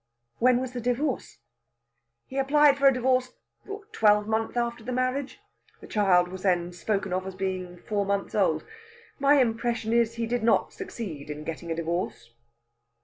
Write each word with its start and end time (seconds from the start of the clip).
"When 0.39 0.59
was 0.59 0.71
the 0.73 0.81
divorce?" 0.81 1.37
"He 2.25 2.39
applied 2.39 2.75
for 2.75 2.87
a 2.87 2.91
divorce 2.95 3.33
a 3.69 3.77
twelvemonth 3.91 4.57
after 4.57 4.83
the 4.83 4.91
marriage. 4.91 5.39
The 5.79 5.85
child 5.85 6.29
was 6.29 6.41
then 6.41 6.73
spoken 6.73 7.13
of 7.13 7.27
as 7.27 7.35
being 7.35 7.77
four 7.77 8.03
months 8.03 8.33
old. 8.33 8.65
My 9.19 9.35
impression 9.35 9.93
is 9.93 10.15
he 10.15 10.25
did 10.25 10.41
not 10.41 10.73
succeed 10.73 11.29
in 11.29 11.43
getting 11.43 11.69
a 11.69 11.75
divorce." 11.75 12.33